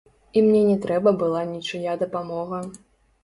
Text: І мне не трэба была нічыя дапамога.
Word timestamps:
І 0.39 0.41
мне 0.45 0.61
не 0.69 0.77
трэба 0.85 1.11
была 1.23 1.43
нічыя 1.51 1.93
дапамога. 2.05 2.63